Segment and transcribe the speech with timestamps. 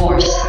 [0.00, 0.40] Force.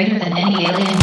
[0.00, 0.99] greater than any alien